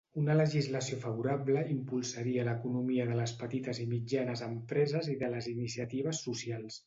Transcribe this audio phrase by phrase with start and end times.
[0.19, 6.79] Una legislació favorable impulsaria l'economia de les petites i mitjanes empreses i les iniciatives socials.